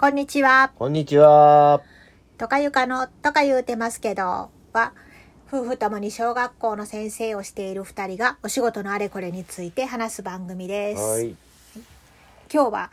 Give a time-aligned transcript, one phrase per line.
[0.00, 0.72] こんにちは。
[0.78, 1.82] こんにちは。
[2.38, 4.22] とかゆかのとか言うてますけど、
[4.72, 4.94] は、
[5.46, 11.02] 夫婦ともに小学校の先生をしている二人がお仕事のあれこれについて話す番組です。
[11.02, 11.36] はい。
[12.50, 12.90] 今日は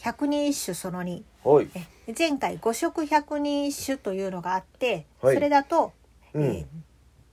[0.00, 1.22] 百人一首その2。
[1.42, 1.68] はい。
[2.06, 5.94] え前回五色百人一首というのがあって、はいそれだと、
[6.34, 6.66] うんえ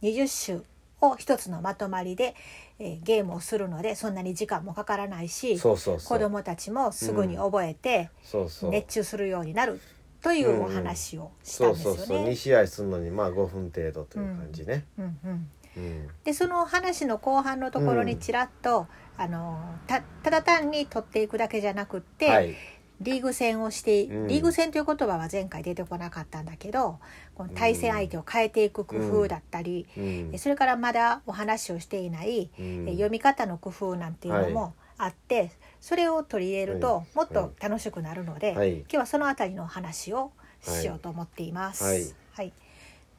[0.01, 0.65] ー、20首
[1.01, 2.35] を一つのまとまりで、
[2.79, 6.17] えーゲームをするのでそんなに時間もかからないしそうそうそう。
[6.17, 8.71] 子どもたちもすぐに覚えて、そうそう。
[8.71, 9.79] 熱中するようになる
[10.21, 11.97] というお話をしたんですよね。
[11.97, 12.27] そうそうそう。
[12.27, 14.85] 2試合するのにまあ5分程度という感じね。
[14.97, 16.09] うんうんうん。
[16.23, 18.87] でその話の後半のところにちらっと、
[19.17, 22.55] あのたただ単に取っていくだけじゃなくって、はい。
[23.01, 26.99] リーグ戦をして、うんリーグ戦という言葉は前回出てこなかったんだけど
[27.35, 30.37] この対戦相手を変えていく工夫だったり、うんえ。
[30.37, 40.31] それからまだお話をしていない、うんえ読み方の工夫なんていうのもあって、それを取り入れるとはいもっと楽しくなるので、はい今日はそのあたりのお話を
[40.61, 41.83] しようと思っています。
[41.83, 42.53] はいはい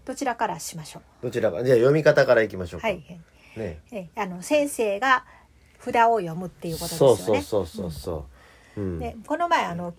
[0.04, 2.80] どちらからしましょどちらかじゃあ読み方からいきましょう。
[2.80, 3.04] はい。
[3.56, 3.80] ね。
[3.92, 5.24] えあの先生が
[5.78, 7.16] 札を読むっていうことですよね。
[7.16, 8.24] そうそうそうそう。
[8.80, 8.98] うん。
[8.98, 9.94] でこの前あの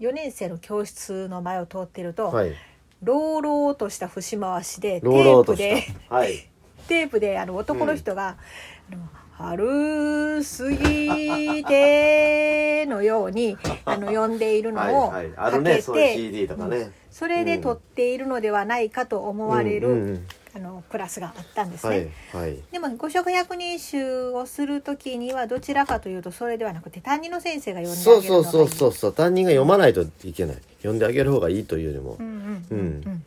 [0.00, 2.54] 4年生の教室の前を通ってると、はい。
[3.02, 6.16] 朗々とした節回しでテロープでた。
[6.16, 6.48] はい。
[6.88, 8.36] テープで あの男の人が
[8.90, 8.98] 「あの
[9.32, 15.22] 春過ぎて」のようにあの読んでいるのをか。
[15.22, 16.90] けて。
[17.10, 22.12] それで撮っているのではないかと思われうんうんうるんあのクラスがあったんですはいね。
[22.32, 22.58] はい。
[22.70, 24.02] でも五色百人一首
[24.34, 29.12] をする時にはどちらかというとそれではなくて担任の先生が読んであそうげるそうそうそうそう。
[29.14, 30.56] 担任が読まないといけない。
[30.78, 32.22] 読んであげる方がいいというよりもう。
[32.22, 32.32] んうん
[32.70, 33.24] うんううんん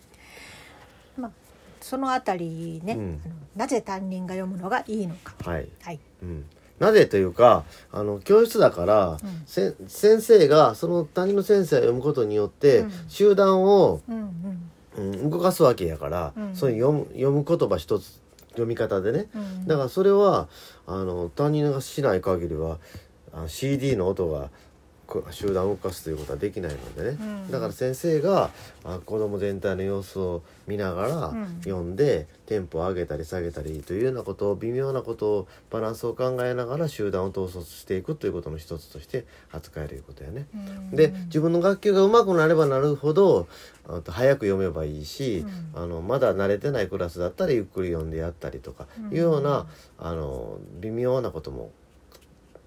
[1.18, 1.31] まあ
[1.81, 3.22] そのあたりね、うん
[3.56, 5.68] なぜ担任が読むのがいいのかはい。
[5.81, 6.46] はいうん、
[6.78, 14.02] なぜというかあの教室だから、うんせ先生がその担任の先生が読むことによって、うん集団を、
[14.97, 16.55] うん動かすわけやから、うん。
[16.55, 19.28] そういう読む読む言葉一つ読み方でね。
[19.35, 19.67] うん。
[19.67, 20.47] だからそれは
[20.88, 22.79] あの担任がしない限りは
[23.34, 24.50] あの CD の音がこ
[25.31, 27.51] 集団を動かすということはできないのでね、うん。
[27.51, 28.51] だから先生が
[28.83, 31.61] あ子供全体の様子を見ながらうん。
[31.63, 40.47] 読んで、テンポを上げたり下げたりというようなことを微妙なことをバランスを考えながら集団を統率していくということの一つとして扱えることやね。
[40.53, 40.91] うん。
[40.91, 43.47] で自分の学級が上手くなればなるほど
[44.07, 45.81] 早く読めばいいし、うん。
[45.83, 49.16] あのまだ慣れてないクラスだったらゆっくり読んでやったりとかうん。
[49.16, 49.67] いうような、
[49.97, 51.72] あの微妙なことも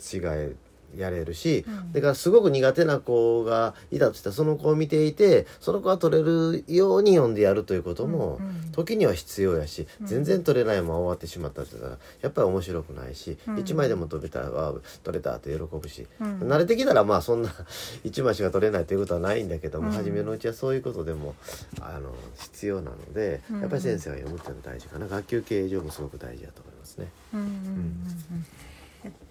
[0.00, 0.54] 違え
[0.96, 1.92] やれるし、うん。
[1.92, 8.38] だからすごく苦手な子がいたとしたらその子を見ていてその子が取れるように読んでやるということも、
[8.72, 10.06] 時には必要やしうん。
[10.06, 13.56] 全然取れないまま終わってしまったって言ったらやっぱり面白くないし、うん。
[13.56, 14.72] 1枚でも飛べたら
[15.04, 16.38] 取れたって喜ぶし、うん。
[16.40, 17.50] 慣れてきたらまあそんな
[18.04, 19.94] 1枚しか取れないということはないんだけども、うん。
[19.94, 21.34] 初めのうちはそういうことでも
[21.80, 23.60] あの必要なので、うん。
[23.60, 25.06] やっぱり先生が読むっていうのは大事かな。
[25.08, 27.08] 学級経営上もすごく大事だと思いますね。
[27.34, 27.50] うんうんうん。
[27.50, 28.46] うん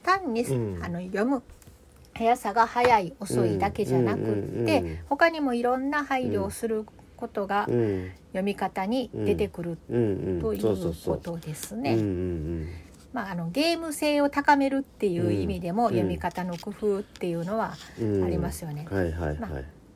[0.04, 0.84] 単に、うん。
[0.84, 1.44] あの読む。
[2.14, 6.86] 速さが速い遅いだけじゃなくって、うん他にもいろんな配慮をする
[7.16, 8.12] ことがうん。
[8.30, 9.78] 読み方に出てくる
[10.42, 11.96] といそうことですね。
[11.96, 12.68] ん
[13.14, 18.86] まあ、あのゲーム性を高めるっていう意味でも、うん読み方の工夫っていうのはありますよね。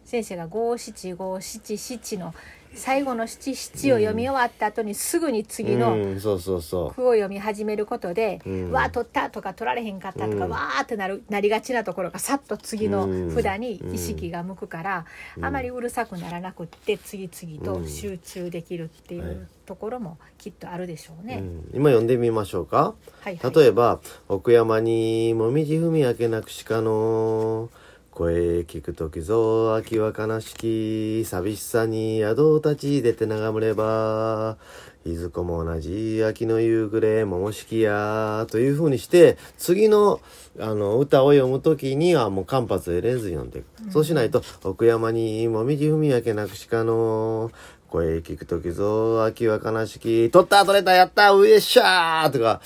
[0.06, 2.34] 先生が五七五七七の
[2.74, 8.72] 最後の七七を読み終わった後にすぐに次のうん、そうそうそ句を読み始めることで「うん。
[8.72, 10.52] わあ取った」とか「取られへんかった」とか「うん。
[10.52, 15.06] わあ」ってなるなりがちなところがさっと次の札に意識が向くから、
[15.38, 15.46] うん。
[15.46, 17.88] あまりうるさくならなくって次々とうん。
[17.88, 21.40] 集中できるっていはうところもきっとあるでしょうう、ね。
[21.40, 22.96] うん、今読んでみましょうか。
[23.22, 27.70] はいはい、例えば「奥山にもみじ踏み明けなくしかの
[28.14, 34.58] 声聞くときぞ秋は悲しき寂しさに宿を立ち出て眺めれば
[35.06, 40.20] いずこも同じ秋の夕暮れ桃敷や」というふうにして次の
[40.60, 47.52] あの歌を読む時にはもう間髪入れずに読んでいく、そうしないと「奥山にもみじ踏み明けなくしかの
[47.92, 52.62] 声聞くときぞ、秋は悲しき、取った取れたやったうえっしゃーとか、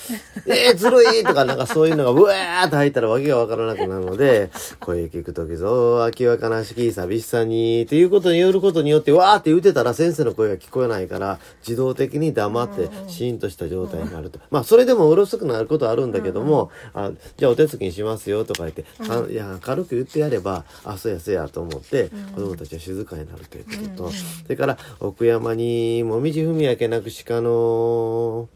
[0.46, 14.38] えー、ずるいとか、なんかそういうのがうわーって入ったらわけがわからなくなるので、声聞くときぞ、秋は悲しき、寂しさに、っていうことによることによって、わーって言ってたら先生の声が聞こえないから、自動的に黙って、シーンとした状態になると。
[14.50, 28.48] まあ、それでもうるさくなることはあるんだけども、あじゃあお手つきにしますよとか言って、かいや、軽く言ってやれば、あ、そうやそうやと思って、子供たちは静かになるということと、それから、奥山にもみじ踏み明けなくしかの、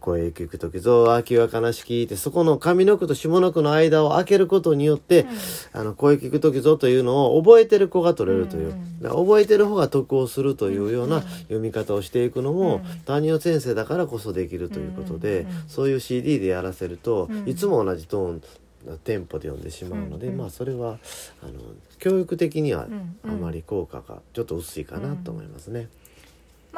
[0.00, 5.26] 声聞く時ぞ秋は悲しきってそこの上の句と下の句の間を開けることによって、
[5.72, 9.26] あの声聞く時ぞというのを覚えてる子が取れるという、うん。
[9.26, 11.10] 覚えてる方が得をするというよううん。
[11.10, 13.00] な読み方をしていくのも、うん。
[13.00, 17.48] 担任先生だからこそできるということで、うんそういう CD でやらせると、うん。
[17.48, 20.98] いつも同じトーンテンポで読んでしまうので、うんまあそれは
[21.42, 21.52] あの
[21.98, 23.18] 教育的にはうん。
[23.24, 25.88] あまり効果がちょっと薄いかなと思いますね。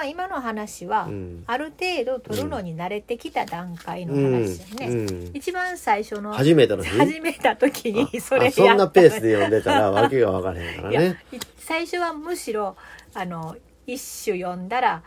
[0.02, 1.44] まあ今の話は、うん。
[1.46, 5.30] ある程度取るのに慣れてきた段階のうん話だよね、うん。
[5.32, 6.90] 一番最初の初めての日？
[6.98, 11.18] 始めた時にそれあそんなペースでで読んでたらわけが分からへんからね。
[11.30, 12.76] い最初はむしろ
[13.14, 13.56] あの
[13.86, 15.02] 一首読んだら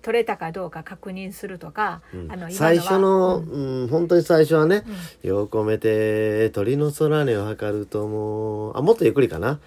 [0.00, 2.32] 取れたかどうか確認するとか、うん。
[2.32, 3.82] あの最初の、うん。
[3.82, 4.84] うん、本当に最初はね
[5.22, 9.60] うん「よう込めて鳥の空音を測るともう」あもっとゆっくりかな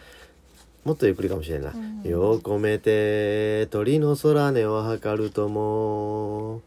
[0.86, 1.72] もっとゆっくりかもしれんな。
[1.72, 6.62] いうん「よう込めて鳥の空音を測るとも」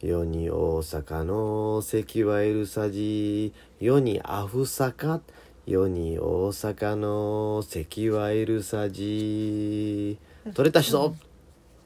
[0.00, 3.52] 世に大阪の関はいるさじ。
[3.80, 5.20] 世にあふさか
[5.66, 10.16] 世に大阪の関はいるさじ。
[10.54, 11.16] 取れた人、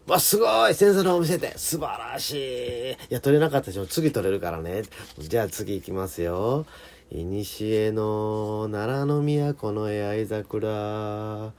[0.06, 0.74] わすごい。
[0.74, 1.56] 先生の方見せて。
[1.56, 2.90] 素晴らしい。
[2.90, 4.82] いや取れなかったでしょ次取れるからね。
[5.18, 6.66] じゃあ次行きますよ
[7.12, 11.52] いにしえの奈良の都のへ愛桜今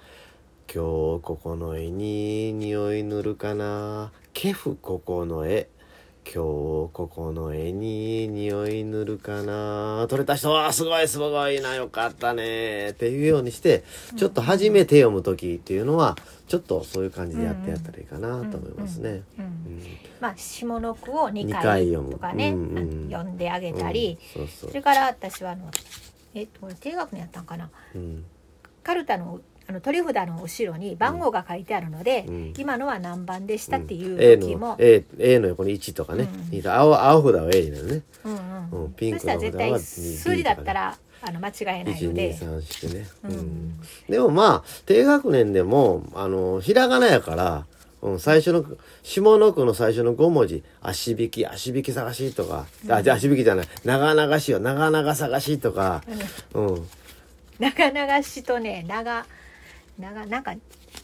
[0.65, 4.13] 日ここの絵に匂い塗るかな。
[4.31, 5.67] ケフここの絵。
[6.23, 6.35] 今日
[6.93, 10.05] ここの絵に匂い塗るかな。
[10.07, 12.89] 取れた人はすごいすごいなよかったね。
[12.89, 13.83] っていうようにして
[14.15, 16.15] ちょっと初めて読む時っていうのは
[16.47, 19.23] ちょっとそういう感じでやってやったらいいかなと思いますね。
[20.19, 22.13] まあ下の句を2二回回読む。
[22.13, 23.09] とかね、うんうん。
[23.09, 25.69] 読んであげたり、うんそれから私はあの
[26.33, 27.69] えっと低学年やったんかな。
[27.95, 28.23] うん。
[28.83, 29.41] カルタの
[29.71, 32.53] あの取り札の後ろに番号が書いてあるので、うん。
[32.57, 34.67] 今のは何番でしたっていう A 時も。
[34.71, 38.03] の、A, A の横に1とかね、うんいい青青札は A になるね。
[38.25, 38.83] うんうん。
[38.83, 43.35] うんピンクそしたら絶対の札は数字だったらあの間違えないので、123してね、ううん。
[43.35, 43.79] ん
[44.09, 47.65] でもまあ低学年でもあのひらがなやから、
[48.01, 48.65] うん、最初の
[49.03, 56.03] 下の句の最初の5文字「足引き足引き探し」とか、あじゃあ足引きじゃない「長々し」よ「長々探し」とか、
[56.53, 56.87] うん、
[57.59, 59.25] 長々しとね長
[60.01, 60.53] 長なんか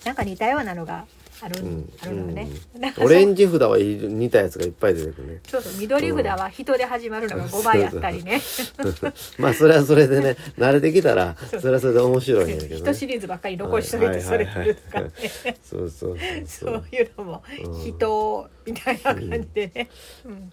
[0.05, 1.05] なんか似たようなのが
[1.39, 2.47] ある,、うんあるのね、
[2.79, 5.39] なんかオレンジ札はい似たやつがいっぱい出てくるね。
[5.47, 8.41] そうそう緑札は人で始まるのが5番やったりね、
[9.37, 12.91] まあそれはそれでね 慣れてきたらそれはそれで面白いんやけどね。
[12.91, 15.11] 一シリーズばっかり残しといてそれするとかね。
[15.63, 16.83] そうそうそうそう。
[16.91, 17.81] いうのもうん。
[17.81, 19.67] 人みたいな感じで。
[19.67, 19.89] ね、
[20.25, 20.51] うん。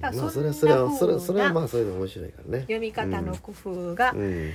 [0.00, 2.60] だからまあそれはそれはそれはまあそれで面白いからね。
[2.60, 4.52] 読み方の工夫が、うん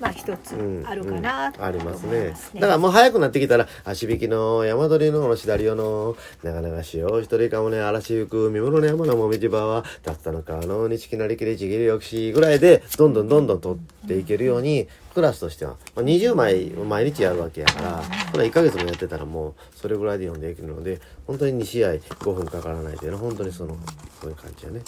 [0.00, 23.76] まあ一つうんあるかなとうんありますねだからもう早くなってきたら足引きの山鳥のしだりよの長々しよう一人かもね嵐行く見物の山のもみじ場はたったの川の錦なりきりちぎりよくしぐらいでどんどんどんどん取っていけるようにクラスとしては、まあ、20枚毎日やるわけやからこれ1ヶ月もやってたらもうそれぐらいで読んでいけるので本当に2試合5分かからないというのは本当にその
[24.20, 24.82] そういう感じやね。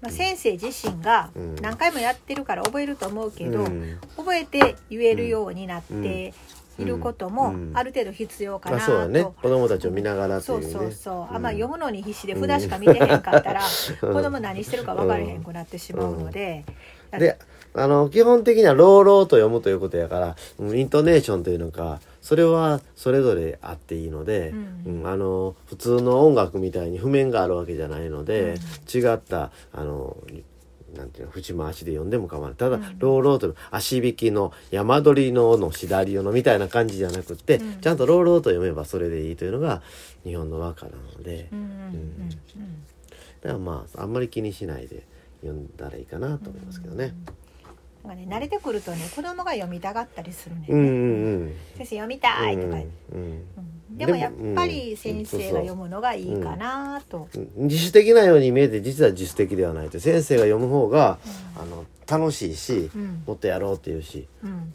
[0.00, 1.54] まあ、先生自身がうん。
[1.56, 3.98] 何回もやってるから覚えると思うけど、うん。
[4.16, 6.32] 覚えて言えるようになって
[6.78, 7.72] いることもうん。
[7.74, 9.22] ある程度必要かなまあそうだね。
[9.22, 9.34] と。
[9.42, 10.72] 子供たちを見ながらとそいううね。
[10.72, 11.38] そうそう、あう。
[11.40, 11.42] ん。
[11.42, 13.60] まあ読むのに必死で札しか見てへんかったら、
[14.00, 16.64] 子供何してるか分からへんくなってしまうので、
[17.18, 17.38] で
[17.74, 24.52] あの基本的には朗々と読むということやから、うんイントネーションというのかそれはそれぞれあっていいので、
[24.84, 28.56] ううんあの普通の音楽みたいに譜面があるわけじゃないので、
[28.94, 30.14] 違ったあの
[30.94, 32.56] なんていうの節回しで読んでも構わない。
[32.58, 32.98] ただ、うん。
[32.98, 37.80] 朗々と足引きの山鳥ののしだりよのみたいな感じじゃなくって、うん。
[37.80, 39.80] ちゃんと朗々と読めばそれでいいというのが
[40.24, 42.28] 日本の和歌なので、うんうんうん
[43.40, 45.06] だからまああんまり気にしないで
[45.40, 47.14] 読んだらいいかなと思いますけどね。
[48.04, 50.90] なんかね慣れてくるとね子供が読みたがったりするね、うんうんう
[51.46, 51.54] ん。
[51.76, 53.44] 先生読みたいとか言って、うんうん
[53.90, 59.98] でもやっぱり先生が読むむのがいいかなと、自主的なように見えて実は自主的ではないと。
[59.98, 61.18] 先生が読む方が、
[61.56, 63.22] あの楽しいし、うん。
[63.26, 64.28] もっとやろうっていうし。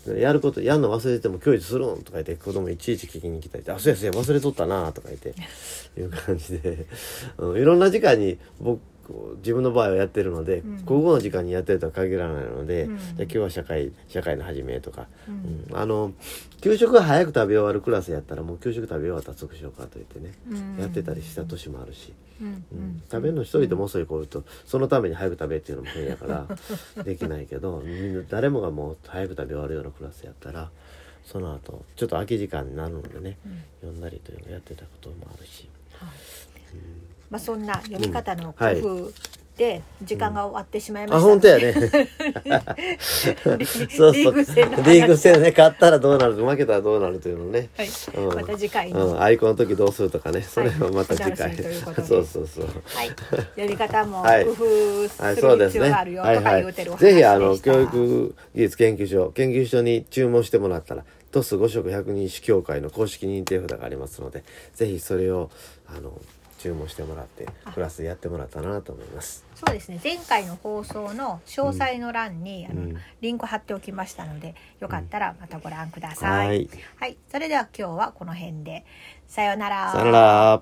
[0.06, 0.20] うん。
[0.20, 5.30] やることやるの忘れても教育するんとか言って子供いちいち聞きに来たり「あそうやそうや忘れとったな」とか言って
[6.00, 6.86] いう感じで、
[7.38, 8.82] うん、いろんな時間に僕
[9.38, 10.80] 自分の場合はやってるので、うん。
[10.86, 12.98] 国語の時間にやってるとは限らないので、うん。
[12.98, 15.68] じゃあ今日は社会社会の始めとか、うん。
[15.70, 15.78] うん。
[15.78, 16.14] あの
[16.62, 20.78] 給食が早く食べ終わるクラスやったらもう給食食べ終わったら即しようかと言ってね、うん。
[20.80, 22.48] やってたりした年もあるし、うん。
[22.48, 23.02] うん。
[23.12, 26.48] 食べるの一人でも遅い子おるとそのために早く食べっていうのも変やから
[27.04, 30.70] できないけどみんな誰もがもう早く食べ終わるようなクラスやったら
[31.26, 33.64] その後ちょっと空き時間になるのでね、うん。
[33.82, 36.10] 読んだりというのをやってたこともあるし、はい
[37.30, 39.12] まあそんな読み方の工はい夫
[39.58, 42.10] で時間が終わってしまいまあ、したので、本当やね。
[43.60, 44.14] リ そうそう。
[44.14, 47.70] リーグ戦の話リーグ戦ね、勝ったらどうなる、負けたらどうなるというのね。
[47.78, 51.56] はいうんまた次回うのん、アイコンの時どうするとかね、それはまた次回。
[51.56, 52.66] そうそうそう。
[52.66, 53.10] はい、
[53.56, 55.66] 読み方もはい工夫すはい、る。
[55.68, 56.98] 必要があるよはいはとか言うてるおい。
[56.98, 57.14] 話でした。
[57.14, 65.52] ぜひ、あの、教育技術研究所、研究所に注文してもらったら、トス五色百人種協会の公式認定札がありますので、ぜひそれを、
[65.96, 66.12] あの、
[66.64, 69.46] 注文してもらって、クラスでやってもらったらなと思います。
[69.54, 76.48] そうですね前回の放送の詳細の欄に、あのうんリンク貼っておきましたのでよかったらまたご覧ください。
[76.48, 78.86] はいはい、それでは今日はこの辺で
[79.28, 79.92] さようなら。
[79.92, 80.62] さよなら。